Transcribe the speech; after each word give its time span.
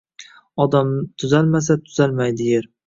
Odam 0.65 0.89
tuzalmasa– 1.23 1.81
tuzalmaydi 1.87 2.51
Yer 2.53 2.73